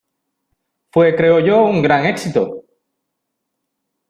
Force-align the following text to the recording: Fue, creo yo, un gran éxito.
Fue, 0.91 1.15
creo 1.15 1.39
yo, 1.39 1.61
un 1.61 1.83
gran 1.83 2.07
éxito. 2.07 2.63